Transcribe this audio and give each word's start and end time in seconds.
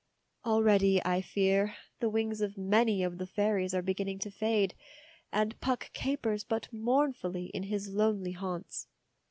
Already, 0.45 0.99
I 1.05 1.21
fear, 1.21 1.75
the 1.99 2.09
wings 2.09 2.41
of 2.41 2.57
many 2.57 3.03
of 3.03 3.19
the 3.19 3.27
fairies 3.27 3.75
are 3.75 3.83
beginning 3.83 4.17
to 4.21 4.31
fade, 4.31 4.73
and 5.31 5.61
Puck 5.61 5.91
capers 5.93 6.43
but 6.43 6.73
mournfully 6.73 7.51
in 7.53 7.61
his 7.61 7.87
lonely 7.87 8.31
haunts. 8.31 8.87